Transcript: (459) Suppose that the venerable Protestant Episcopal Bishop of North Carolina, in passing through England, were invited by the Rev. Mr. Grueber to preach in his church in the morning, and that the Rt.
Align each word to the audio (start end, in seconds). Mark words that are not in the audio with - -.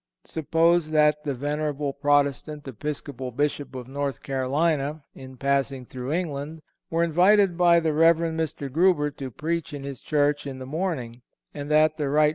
(459) 0.25 0.29
Suppose 0.81 0.91
that 0.93 1.23
the 1.25 1.35
venerable 1.35 1.93
Protestant 1.93 2.67
Episcopal 2.67 3.29
Bishop 3.29 3.75
of 3.75 3.87
North 3.87 4.23
Carolina, 4.23 5.03
in 5.13 5.37
passing 5.37 5.85
through 5.85 6.11
England, 6.11 6.63
were 6.89 7.03
invited 7.03 7.55
by 7.55 7.79
the 7.79 7.93
Rev. 7.93 8.17
Mr. 8.33 8.67
Grueber 8.67 9.11
to 9.17 9.29
preach 9.29 9.75
in 9.75 9.83
his 9.83 10.01
church 10.01 10.47
in 10.47 10.57
the 10.57 10.65
morning, 10.65 11.21
and 11.53 11.69
that 11.69 11.97
the 11.97 12.09
Rt. 12.09 12.29